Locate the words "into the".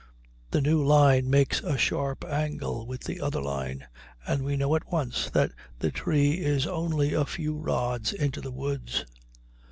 8.11-8.49